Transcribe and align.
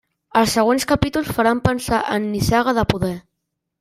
Els 0.39 0.53
següents 0.57 0.85
capítols 0.91 1.29
faran 1.39 1.61
pensar 1.67 1.99
en 2.17 2.25
Nissaga 2.33 2.75
de 2.79 2.87
poder. 2.95 3.13